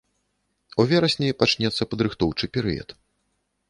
[0.79, 2.89] У верасні пачнецца падрыхтоўчы перыяд.